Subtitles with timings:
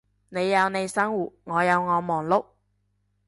[0.29, 2.43] 你有你生活，我有我忙碌